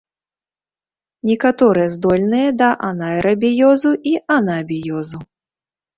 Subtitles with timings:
[1.31, 5.19] Некаторыя здольныя да анаэрабіёзу і анабіёзу.